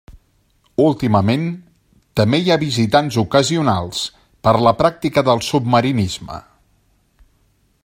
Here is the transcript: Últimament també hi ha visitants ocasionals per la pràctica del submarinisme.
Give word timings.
Últimament 0.83 1.43
també 2.21 2.39
hi 2.45 2.49
ha 2.55 2.57
visitants 2.63 3.19
ocasionals 3.23 4.01
per 4.47 4.55
la 4.69 4.75
pràctica 4.81 5.25
del 5.29 5.45
submarinisme. 5.51 6.41